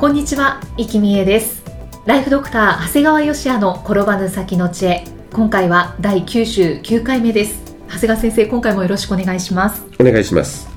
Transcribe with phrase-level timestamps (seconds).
[0.00, 1.62] こんにちは、生きみえです
[2.06, 10.70] ライフドクター長谷川芳也の転ばぬ先の知恵今回は第99回目です長谷川先生今回もよろしくお願いしますお願いします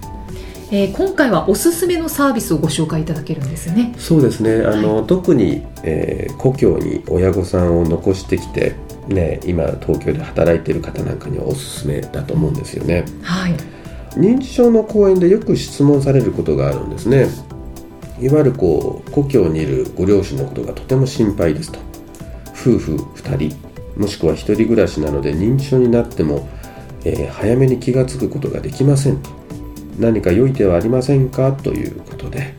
[0.72, 3.94] えー、今回はおすすめのサービスをご紹介いただけるんですよね。
[4.00, 4.66] そうですね。
[4.66, 8.76] あの、はい、特に、えー、故郷に親御さんを残してきて、
[9.08, 13.06] ね、今東京で働いている方なんかにはおすすめだと思うんですよね。
[13.22, 13.56] はい。
[14.20, 17.28] 認知症の講演でよく質問されることがあるんですね。
[18.22, 21.80] いわゆるこう故郷にいるご両親のことがとても心配ですと。
[22.52, 23.58] 夫婦2人
[24.00, 26.48] もしくは1人暮らしなので認知症になっても、
[27.04, 29.30] えー、早めに気が付くことができませんと。
[30.00, 31.52] 何か良い手はありませんか？
[31.52, 32.56] ということで、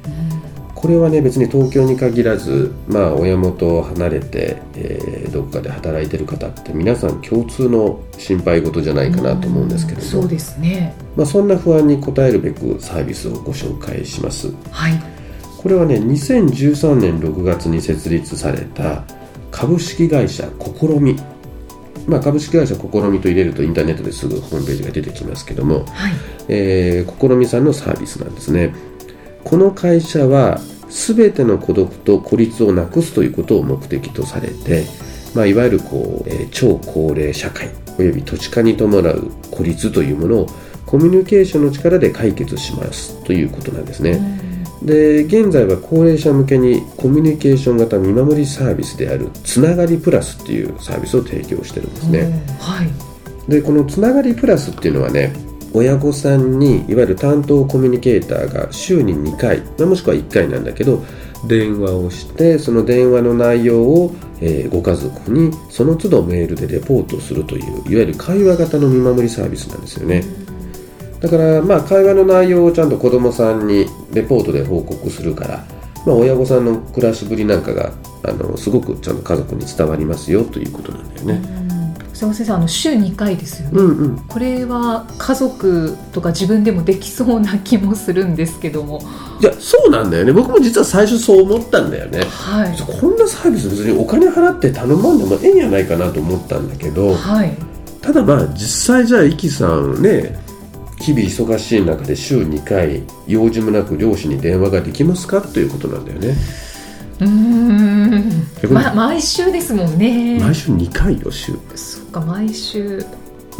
[0.75, 14.53] これはね別に東京に限らずまあ親元を離れて、えー、どっかで働いてる方って皆さん共通の心配事じゃないかなと思うんですけれども、そうですね、まあ、そんな不安に応えるべくサービスをご紹介します。
[14.71, 15.03] はい、
[15.65, 19.03] これはね2013年6月に設立された
[19.51, 21.19] 株式会社試み。
[22.07, 26.13] まあ、株式会社試みと入れるとインターネットですぐホームページが出てきますけども、はい。
[26.49, 28.75] えー、試みさんのサービスなんですね。
[29.43, 34.85] この会社は全ての孤独と孤立をなくすということを目的とされて、
[35.35, 40.47] まあ、いわゆるこう、えー、超高齢社会および土地化に伴う孤立というものを
[40.85, 44.54] コミュニケーションの力で解決しますということなんですね。
[44.85, 52.45] で現在は高齢者向けにコミュニケーション型見守りサービスであるつながりプラスっていうサービスを提供してるんですね。
[52.61, 55.33] はい、でこのつながりプラスっていうのはね
[55.73, 61.03] 親御さんにいわゆる担当コミュニケーターが週に2回、まあ、もしくは1回なんだけど
[61.49, 70.25] 電話をしてその電話の内容を、えー、ご家族にその都度メールでレポートするといういわゆる会話型の見守りサービスなんですよね。
[71.25, 75.65] だからまあ会話の内容をちゃんと子どもさんにレポートで報告するから、
[76.05, 77.93] まあ、親御さんの暮らしぶりなんかが
[78.25, 81.41] あのすごくちゃんと家族に伝わりますよということなんだよね。
[82.13, 89.01] 瀬尾先生あの週2回ですよね、うんうん、これは家族とか自分でもできそうな気もするんですけども。
[89.41, 90.33] いやそうなんだよね。
[90.33, 97.57] 僕も実は最初そう思ったんだよね、はい、こんなサービス別にお金払って頼まんでもええんやないかなと思ったんだけど、はい、
[98.03, 100.44] ただまあ実際じゃあイキさんね
[101.05, 105.43] 日々忙しい中で週2回用事もなく両親に電話ができますか？
[105.43, 106.35] ということなんだよね。
[107.21, 110.39] うん、ま、毎週ですもんね。
[110.41, 111.53] 毎週2回よ週。
[111.75, 113.05] そっか毎週。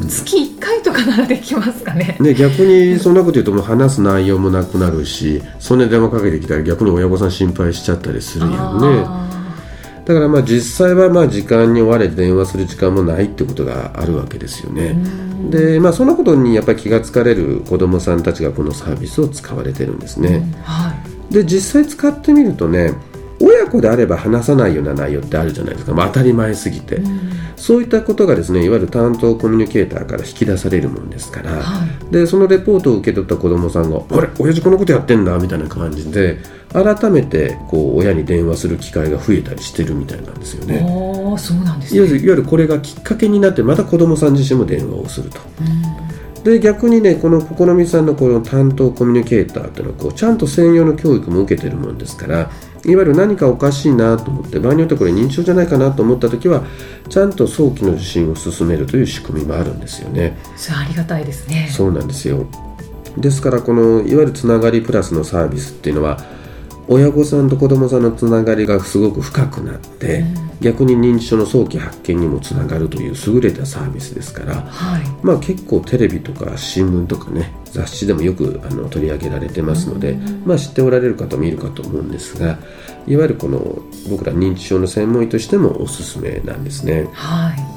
[0.09, 2.17] 月1回とかならできますかね。
[2.19, 9.07] ね逆にそんなこと言うともう話す内容もなくなるしそんな電話かけてきたら逆に親御さん心配しちゃったりするよね
[10.05, 14.97] だからまあ実際はまあ時間に追われて電話する時間もないってことがあるわけですよね。
[15.51, 20.37] でまあそんなことにやっぱり気が付かれる子どもさんたちがこのサービスを使われてるんですね。
[20.37, 20.95] うんは
[21.31, 22.93] い、で実際使ってみるとね
[23.75, 36.39] 親子であれば話さないような内容ってあるじゃないですか、まあ、当たり前すぎて、うん、そういったことがですねいわゆる担当コミュニケーターから引き出されるもんですから、はい、でそのレポートを受け取った子どもさんが「あれ親父このことやってんだ」みたいな感じで
[36.73, 40.81] 改めてこう親に電話する機会が増えたりしてるみたいなんですよね。
[40.81, 45.39] あそうなんです、ね、いわゆるこれがきっかけになってまた子どもさん自身も電話をすると。
[45.61, 46.04] うん
[46.45, 52.51] で逆にねこの試みさんのこの担当コミュニケーターっていうのはこうちゃんと専用の教育も受けてるもんですから
[52.85, 56.63] いわゆる何かおかしいなと思って場合によってこれ認知症じゃないかなと思った時は
[57.09, 60.37] ちゃんと早期の受診を進めるという仕組みもあるんですよね。
[60.55, 62.47] それありがたいですねそうなんですよ
[63.17, 66.19] ですからこのいわゆるつながりプラスのサービスっていうのは
[66.87, 82.59] 親御さんと子どもさんのつながりがすごく深くなって、うん、逆に認知症の早期発見にもつながるという優れたサービスですから、はい、まあ、結構テレビとか新聞とかね雑誌でもよくあの取り上げられてますので、うん、まあ、知っておられる方もいるかと思うんですが
[83.07, 83.79] いわゆるこの
[84.11, 87.09] 僕ら認知症の専門医としてもおすすめなんですね。
[87.13, 87.75] はい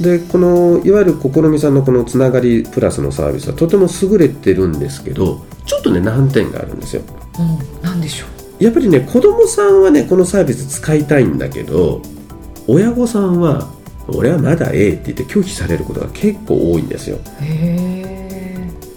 [0.00, 7.02] でこのいわゆる試みさんのこのつながりプラスのサービスはとても優れてるんですけどちょっとね難点があるんですよ。
[7.38, 8.26] うん、何でしょ
[8.60, 12.00] うやっぱりね子供さんはねこのサービス使いたいんだけど
[12.66, 13.70] 親御さんは
[14.08, 17.18] 俺はまだええって言って拒否されることが結構多いんですよ。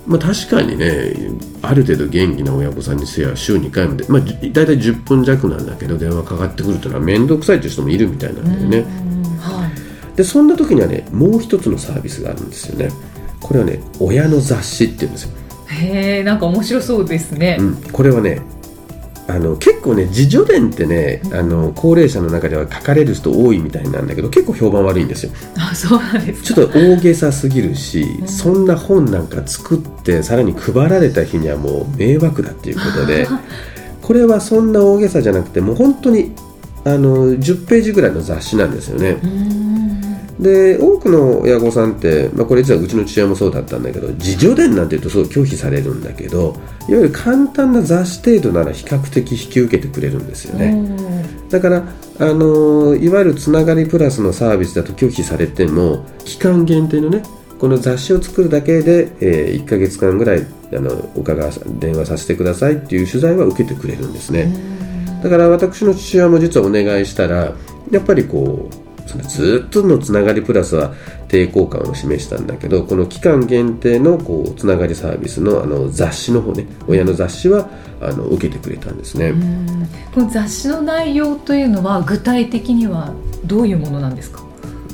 [0.06, 1.14] まあ、確かにね
[1.62, 8.86] ある程度元気な親御さんにせや週2回まで、まあ、大体10分弱なんだけど電話かかってくるというのは面倒くさいという人もいるみたいなんだよね。
[9.40, 9.70] は
[10.14, 12.90] い、でそんな時にはねもう一つのサービスがあるんですよね。
[13.40, 15.39] これはね親の雑誌っていうんですよ。
[15.80, 17.58] へえんか面白そうですね。
[17.60, 18.42] うん、これはね
[19.28, 25.32] あの結構ね自助伝ってねあの高齢者の中では書かれる人多いみたいなんだけど結構評判悪いんですよ。
[25.56, 33.28] あそうなんですちょっと大げさすぎるし、うん、そんな本なんか作ってさらに配られた日にはもう迷惑だっていうことで
[34.02, 36.32] これはそんな大げさじゃなくてもう本当に
[36.84, 39.18] あの10ページぐらいの雑誌なんですよね。
[40.40, 46.56] で多くの親御さんって、まあ、これ実はうちの父親もそうだったんだけど自助伝なんて言うとそう拒否されるんだけど
[46.88, 50.82] いわゆる簡単な雑誌程度なら比較的引き受けてくれるんですよね。
[51.50, 51.84] だから
[52.20, 57.24] あのいわゆるつながりプラスのサービスだと拒否されても期間限定のね
[57.60, 64.54] この雑誌を作るだけで、えー、1か月間ぐらいあのお伺い電話させてくださいっていう取材は受けてくれるんですね。
[65.22, 67.54] だから私の父親も実はお願いしたら
[67.92, 70.94] やっぱりこうずっとのつながりプラスは
[71.28, 77.68] 抵抗感を示したんだけどこの期間限定のこうつながりサービスのあの雑誌の方ね親の雑誌は
[78.02, 79.34] あの受けてくれたんですね。
[80.14, 83.14] この雑誌の内容というのは具体的には
[83.46, 84.44] どういうものなんですか？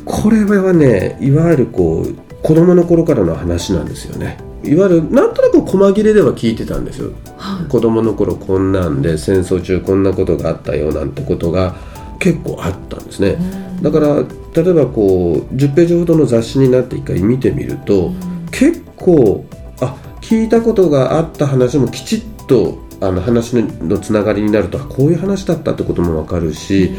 [0.06, 4.38] これはねいわゆるこう子供の頃からの話なんですよね。
[4.64, 11.76] いわゆるなんとなく細切れでは聞いてたんですよ、はい、子供の頃こんなんで戦争中こんなことがあったよなんてことが
[12.18, 13.38] 結構あったんですね、
[13.82, 14.24] だから
[14.64, 18.12] 例えばこう10ページほどの雑誌になって一回見てみると、
[18.52, 19.46] 結構
[19.82, 26.92] あ聞いたことがあった話もきちっとあの話のつながりになるとこういう話だったってことも分かるし、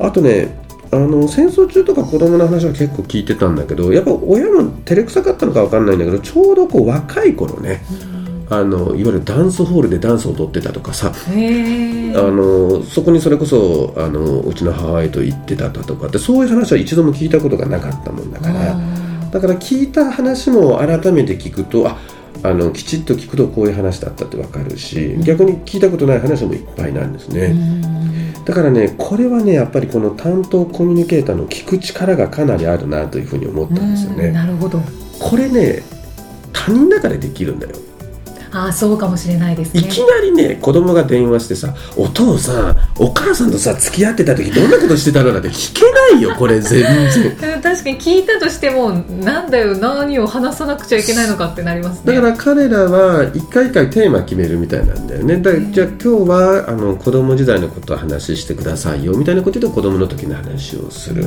[0.00, 0.58] あとね
[0.90, 7.82] あの戦争中とか子供の話は結構聞いてたんだけどやっぱ親も照れくさかったのか分かんないんだけどちょうどこう若い頃ね、
[8.52, 18.76] あのいわゆるダンスホールでダンスを踊ってたとかさあのそこにそれこそあのうちの母親と行ってたとかってそういう話は一度も聞いたことがなかったもんだから
[19.30, 21.96] だから聞いた話も改めて聞くとあ
[22.42, 27.54] あのきちっと聞くとこういう話だったって分かるし逆に聞いたことない話もいっぱいなんですね。
[28.44, 34.32] だからねこれはねやっぱりこの担当コミュニケーターの聞く力がかなりあるなというふうに思ったんですよね。
[34.32, 34.80] なるほど
[35.20, 35.82] これね
[36.52, 37.76] 他人だからできるんだよ。
[38.52, 39.80] ああそうかもしれないですね。
[39.80, 47.36] いきなりね子供が電話してさ「お父さんお母さんとさ付き合ってた時どんなことしてたの?」なんて聞けないよこれ全然。
[47.62, 48.90] 確かに聞いたとしても
[49.24, 52.14] なんだよ何を話さなくちゃいけないのかってなりますね。
[52.14, 55.38] だから彼らは一回一回テーマ決めるみたいなんだよね。
[55.38, 61.26] だじゃあ今日はあの子供時代のことを話してくださいよみたいなことで子供の時の話をする、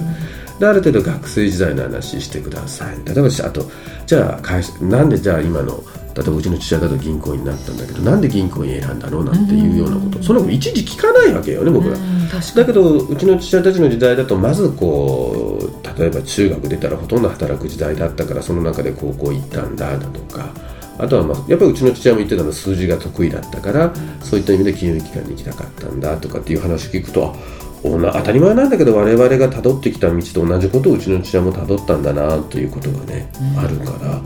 [0.60, 2.98] である程度学生時代の話してください。
[3.06, 3.69] 例えばあと
[4.06, 5.83] じゃあ会社なんでじゃあ今の
[6.15, 20.53] 例えばうちの父親だと銀行員になったんだけどなんで銀行員選んだのなんていうようなこと、そんなこといちいち聞かないわけよね僕ら、だけどうちの父親たちの時代だとまずこう例えば中学出たらほとんど働く時代だったからその中で高校行ったんだだとか
[20.97, 27.35] あとは、まあ、やっぱりうちの父親も言ってたのは数字が得意だったから、そういった意味で金融機関に行きたかったんだとかっていう話を聞くと
[27.83, 34.21] 当たり前なんだけど我々がたどってきた道と同じことをうちの父親もたどったんだなということがね、うん、あるから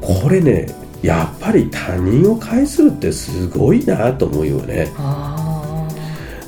[0.00, 0.66] これね
[1.02, 4.92] やっぱり他人を介するってすごいなと思うよね。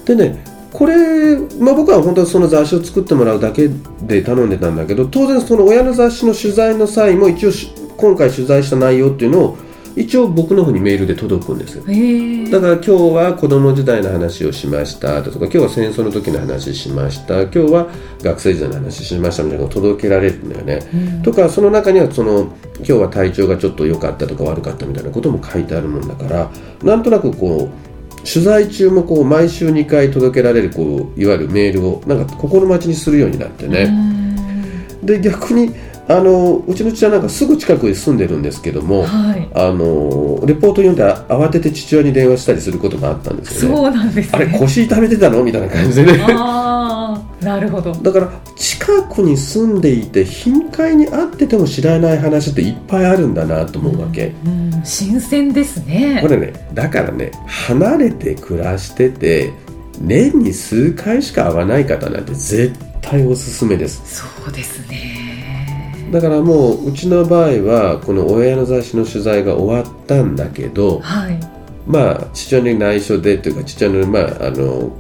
[0.05, 3.69] でねこれ、まあ、僕は本当にその雑誌を作ってもらうだけ
[4.03, 7.51] で頼んでたんだけど当然その親の雑誌の取材の際も一応
[7.97, 9.59] 今回取材した内容っていうのを
[9.97, 11.85] 一応僕の方にメールで届くんですよ。
[12.51, 15.23] だから今日は子供時代の話をしました。
[15.23, 17.43] とか今日は戦争の時の話しました。
[17.43, 17.89] 今日は
[18.23, 26.51] 学生時代の話しましたみたいなのが届けられるんだよね、うん、とかその中にはその今日は体調がちょっと良かったとか悪かったみたいなことも書いてあるもんだから
[26.83, 27.93] なんとなくこう
[28.25, 33.91] 取材中もこう毎週2回届けられるこういわゆるメールをなんか心待ちにするようになってね、
[35.03, 35.75] で逆に
[36.09, 43.77] あのうちの父親なんかすぐ近くに住んでるんですけども、はい、あのレポート読んで慌てて父親に電話したりすることがあったんですよね。
[43.77, 46.27] そうなんです、ね、あれ腰痛めてたのみたいな感じでね。
[46.31, 47.93] ああなるほど。
[47.93, 54.33] だから近くに住んでいて頻回に会ってても知らない話っていっぱいあるんだなと思うわけ。
[54.45, 56.19] うん、うん、新鮮ですね。
[56.21, 59.53] これねだからね離れて暮らしてて
[60.01, 64.03] 年に数回しか会わない方なんて絶対おすすめです。
[64.21, 65.22] そうですね。
[66.13, 71.41] だからもううちの場合はこの親の雑誌の取材が終わったんだけど、はい、
[71.87, 74.93] まあ父親に内緒でというか父親の,、まあ、あの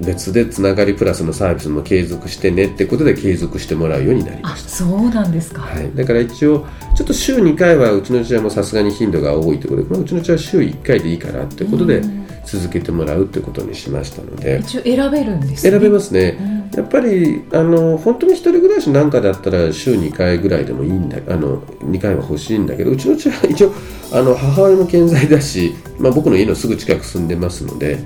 [0.00, 4.68] 別でつながりプラスのサービスも継続してねってことで継続してもらうようになりました。
[4.70, 12.02] そうなんですか、はい、だから一応ちょっと週2回はうちの父親もさすがに頻度が多いということで、まあ、うちの父は週1回でいいかなということで
[12.46, 14.60] 続けてもらうということにしましたので。
[14.62, 15.70] 一応選べるんですね。
[15.70, 16.38] 選べますね、
[16.74, 23.72] やっぱりあの本当に一人暮らしなんかだったら週2回ぐらいでもいいんだあの2回は欲しいんだけどうちの父は 一応
[24.12, 27.98] あの母親も健在だし、まあ、僕の家のすぐ近く住んでますので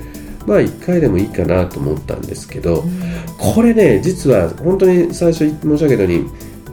[0.47, 2.83] まあ1回でもいいかなと思ったんですけど、
[3.37, 6.25] これね実は本当に最初申し上げたように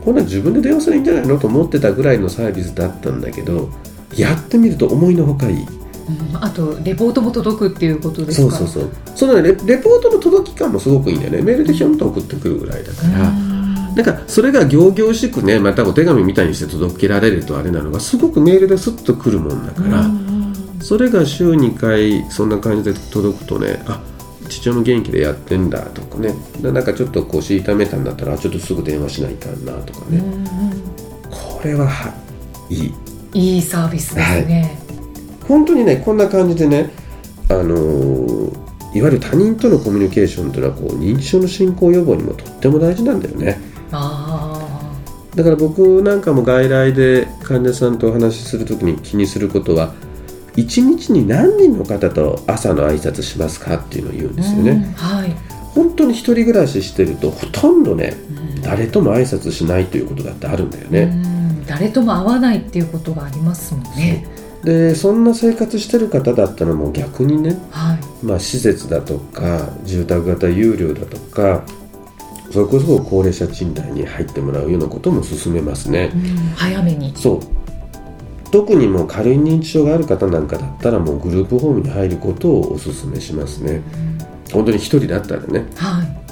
[0.05, 3.69] こんな自分で電話すればいいんじゃないのと思ってたぐらいのサービスだったんだけど
[4.15, 5.65] やってみると思いのほかいい。
[6.10, 8.90] うん、あとレポートも届くっていうことですそうそうそう。
[9.16, 9.42] そのね。
[9.42, 11.42] レレポートの届き感もすごくいいんだよね。
[11.42, 20.06] メールでひょんと送ってくるぐらいだから、なんかそれが行々しくねまたお手紙みたいにして届けられるとあれなのがすごくメールですっとくるもんだから、
[20.82, 24.02] それが週2回そんな感じで届くとねあ
[24.48, 26.34] 父親も元気でやってんだとかね。
[26.62, 30.24] でなんかちょっと腰痛めたんだったらあちょっとすぐ電話しないかんなとかね、
[31.32, 32.14] これはは
[32.70, 32.94] いい
[33.34, 33.58] い。
[33.58, 34.80] いサービスですね、
[35.48, 36.89] 本当にねこんな感じでね
[37.50, 43.60] あのーいわゆる他人とのコミュニケーションというのはこう認知症の進行予防にもとっても大事なんだよね。
[43.92, 44.54] あ
[45.36, 49.94] だから僕なんかも外来で患者さんとお話しするときに気にすることは
[50.56, 55.32] 1日に何人の方と朝の挨拶しますかっていうのを言うんあですよね、はい、
[55.75, 58.16] 本当に一人暮らししてるとほとんどね
[58.63, 64.25] 誰とも挨拶しないということだってあるんだようね、ん誰とも会わないっていうことがありますもんね
[64.64, 67.58] でそんな生活してる方だったらもう逆にね。
[67.70, 68.26] はい。
[68.26, 71.64] まあ、施設だとか住宅型有料だとか
[72.52, 76.22] それこそ高齢者賃貸に入ってもらうようなことも進めますね、うん
[76.56, 77.14] 早めに。
[77.16, 77.40] そう。
[78.52, 83.82] 特にもう軽い認知症がある方なんかだったらもうグループホームに入ることをお勧めしますね。
[84.54, 85.66] 本当に一人だったらね。
[85.76, 86.26] はい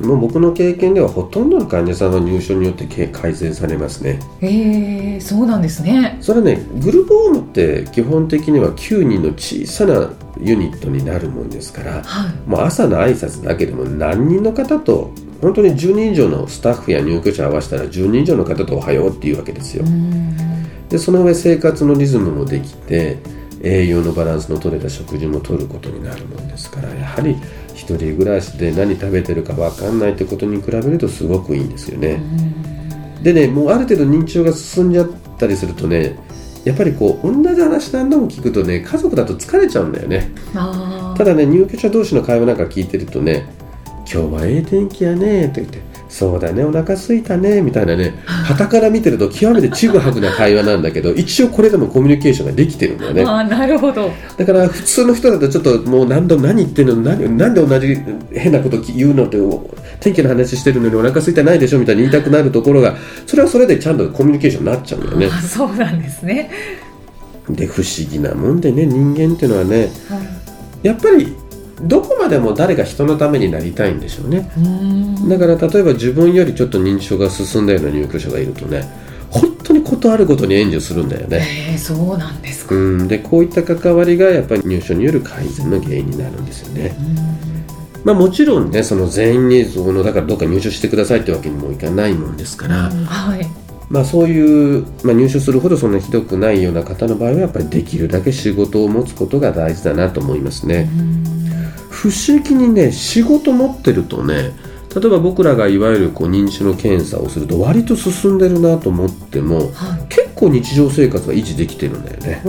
[0.00, 4.18] もう僕の経験ではほとんどの患者さんは入所によってけ改善されますね。
[4.40, 6.18] えー、そうなんですね。
[6.20, 12.48] それはねグループホームって基本的には9人の小さなユニットになるもんですからはい。
[12.48, 19.84] もう朝の挨拶だけでも何人の方と本当に10人以上のスタッフや入居者合わせたら10人以上の方とおはようっていうわけですよ。
[19.84, 20.88] うん。
[20.88, 23.18] でその上生活のリズムもできて
[23.62, 27.36] 栄養のバランスの取れた食事もとることになるもんですからやはり
[27.90, 32.22] 一人暮らしで何食べてるか分かんないってことに比べるとすごくいいんですよね。
[33.22, 36.16] でねもうある程度認知症が進んじゃったりするとね
[36.64, 40.32] やっぱりこう同じ話何度も聞くとね家族だと疲れちゃうんだよね。
[40.54, 43.52] あただね入居者同士の会話なんか聞いてるとね
[44.10, 45.80] 「今日はええ天気やね」って言って
[46.10, 46.64] 「そうだね。
[46.64, 48.14] お腹すいたね」みたいなね。
[48.26, 53.24] 傍から見てると極めてちぐはぐな会話なんだけど一応これでもコミュニケーションができてるんだよね。
[53.24, 54.10] ーあーなるほど。
[54.36, 56.96] だから普通の人だとちょっともう何度も何言ってんの？
[56.96, 57.96] 何なんで同じ
[58.34, 59.38] 変なこと言うのって
[60.00, 65.28] 天気の話してるのにお腹すいてないでしょみたいに言いたくなるところがそれはそれでちゃんとコミュニケーションになっちゃうんだよね。
[65.32, 66.50] あそうなんですね、
[67.48, 70.18] で不思議なもんでね人間っていうのはねは
[70.82, 71.36] い、やっぱり
[71.82, 74.50] どこまでも誰か人のためになりたいんでしょうね。
[75.28, 78.88] だから例えば自分よりちょっと認知症が進んだような入居者がいるとね
[79.30, 81.46] 本当に事あるごとに援助するんだよね。
[81.70, 83.08] えー、そうなんですか、うん。
[83.08, 86.94] でこういった関わりがやっぱり入所による改善の原因になるんですよね。
[88.04, 93.04] まあもちろんねその全員にそのだからどっか入所してくださいってわけにもいかないもんですから、うん。
[93.04, 93.46] はい。
[93.90, 100.88] まあそういう、まあ、入所するほどそんなひどくないような方の場合はやっぱりできるだけ仕事を持つことが大事だなと思いますね。
[102.00, 104.52] 不思議にね仕事持ってるとね
[104.96, 112.42] 例えば僕らがいわゆるこう認知症の検査をすると割と進んでるなと思ってもはい結構日常生活が維持できてるんだよね。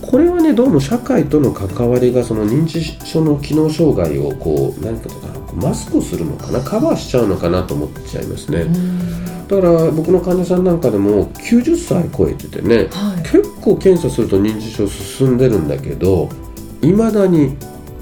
[0.00, 8.66] これはねどうも社会との関わりがその認知症の機能障害をこう何かとかマスクするのかなカバーしちゃうのかなと思っちゃいますね。
[9.48, 16.28] だから僕の患者さんなんかでも90歳超えててねはい結構検査すると認知症進んでるんだけど
[16.80, 17.56] いまだに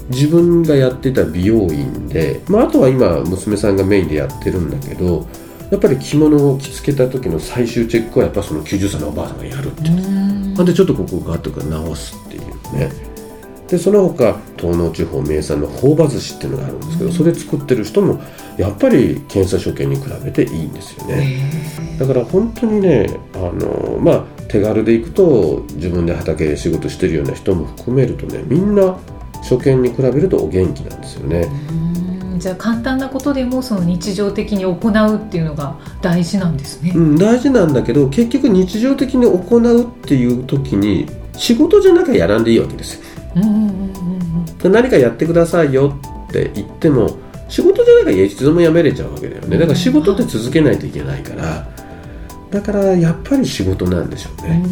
[0.09, 5.27] 自分がやってた美容院で、まあ、あとは今娘さんがメインでやってるんだけど
[5.71, 9.99] やっぱり着物を着付けた時の最終チェックはやっぱその90歳のおばあさんがやるって言っ
[10.61, 10.65] ん。
[10.65, 12.43] でちょっとここがとか直すっていう
[12.75, 13.11] ね。
[13.69, 18.21] でその他東農地方名産の朴葉寿司っていうのがあるんですけどそれ作ってる人も
[18.57, 21.49] やっぱり検査所見に比べていいんですよね。
[21.97, 28.97] だから本当にねあのまあ手軽で行くと自分で畑で仕事してるような人も含めるとねみんな
[29.41, 31.47] 所見に比べるとお元気なんですよね。
[32.33, 32.39] うん。
[32.39, 36.91] じゃあ簡単なことでもその日常的に行うっていうのが大事なんですね。
[36.95, 41.07] うん、大事なんだけど結局日常的に行うっていう時に
[41.37, 43.01] 仕事じゃなきゃやらんでいいわけですよ。
[44.63, 47.19] 何かやってくださいよっって言っても
[47.49, 49.57] 仕事じゃないからいつでも辞めれちゃうわけだよね。
[49.57, 51.67] だから仕事って続けないといけないから。
[52.49, 54.63] だからやっぱり仕事なんでしょうね。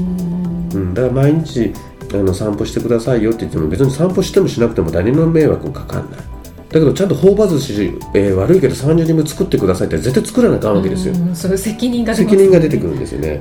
[0.73, 1.73] うん、だから毎日
[2.13, 6.19] あの散歩してくださいよって言っても別に散歩してもしなくても誰の迷惑もかかんない。
[6.19, 11.15] だけどちゃんと頬張寿司、えー、悪いけど30人分作ってくださいって絶対作らなあかんわけですよ。
[11.33, 13.39] そういう責任が責任が出てくるんですよね、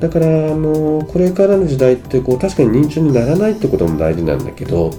[0.00, 4.90] だからあのこれからの時代ってこう確かに認知症にならないってことも大事なんだけど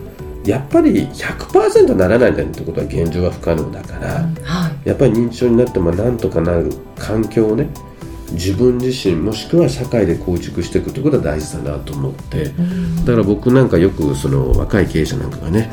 [0.46, 4.36] やっぱり100%ならないなんてことは現状は不可能だから、うん。
[4.44, 7.68] はい、やっぱり認知症になってもなんとかなる環境をね
[8.36, 15.72] 自分自身もしくは社会で構築していくということは大事だなと思って、うん、だから僕なんかよくその若い経営者なんかがね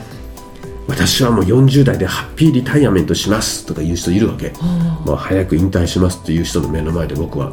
[0.89, 4.53] 私はもう40代でハッピーリタイアメントしますとか言う人いるわけ、
[5.07, 7.53] もう早く引退しますっていう人の目の前で僕は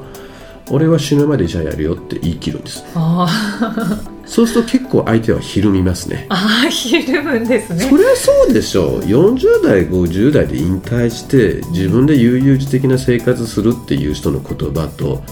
[0.72, 2.64] 俺は死ぬまで医者やるよって言い切るん。
[2.64, 2.84] です
[4.30, 6.28] そうすると結構相手はひるみますね。
[6.30, 7.80] ああひるむんですね。
[7.90, 9.00] そりゃそうでしょう。
[9.02, 15.24] 40代50代で引退して自分で悠々自適な生活するっていう人の言葉と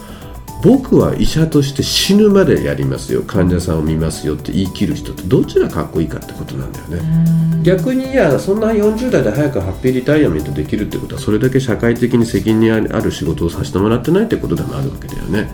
[0.63, 3.21] 僕は医者として死ぬまでやりますよ。
[3.21, 7.37] 患者さんを見ますよって言い切る人ってどちらかっこいいかってことなんだよね。
[7.61, 15.47] 逆にいやそんな40代で早くハッピーリタイアメントできるってことはそれだけ社会的に責任ある仕事をさせてもらってないってことでもあるわけだよね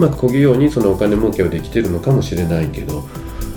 [0.00, 3.04] まあ小企業にそのお金儲けはできてるのかもしれないけど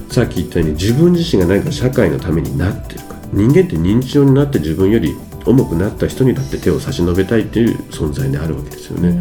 [0.09, 3.15] さっき言ったように自分自身が何か社会のためになってるか。
[3.31, 9.19] 人間って認知症になって自分より重くなった人にだって手を差し伸べたいっていう存在であるわけですよね。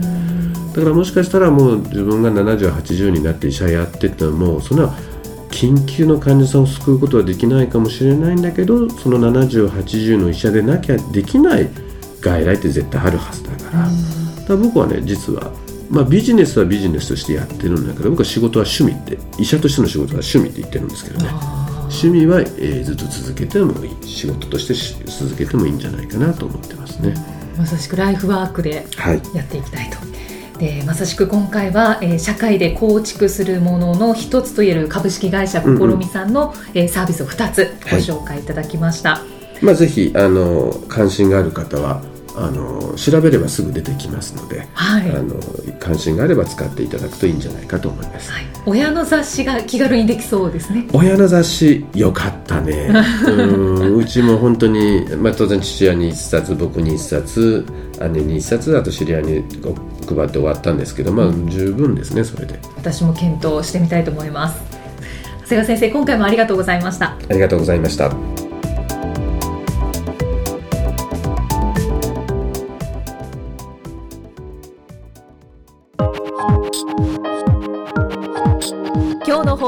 [0.74, 4.94] だからもしかしたらもう自分が7080になって医者やってってもそんな
[5.50, 11.68] 緊急の患者さんを救うことはできないかもしれないんだけどその7080の医者でなきゃできない
[12.20, 13.90] 外来って絶対あるはずだから,、だか
[14.48, 15.52] ら僕はね実は、
[15.92, 21.28] まあ、ビジネスはビジネスとしてやってるんだけど僕は仕事は趣味って医者としての仕事は趣味って言ってるんですけどね。
[21.82, 27.14] 趣味は、えー、ずっと続けてもいい仕事として続けてもいいんじゃないかなと思ってますね。
[27.58, 28.86] まさしくライフワークで
[29.34, 30.12] やっていきたいと、はい
[30.62, 39.16] でまさしく今回は、えー、社会で構築するものの一つといえる株式会社こころみさんの、うんうん、えー、サービスを2つご紹介いただきました。
[39.16, 39.26] は
[39.60, 42.00] い、まあ、ぜひあの関心がある方は
[42.36, 45.34] あの調べればすぐ出てきますので、はい、あの
[45.78, 50.88] 関心があれば使っていただくといいんじゃないかと思います、はい、親の雑誌が気軽にできそうですね。
[50.92, 52.90] 親の雑誌よかったね。
[53.26, 53.96] うん。
[53.96, 57.66] うちも本当に、まあ、当然父親に1冊僕に1冊
[58.00, 59.44] 姉に1冊あと知り合いに
[60.06, 62.58] 配って終わったんですけどまあ十分ですねそれで。
[62.76, 64.60] 私も検討してみたいと思います。
[65.42, 67.16] 長谷川先生今回もありがとうございました。
[67.28, 68.41] ありがとうございました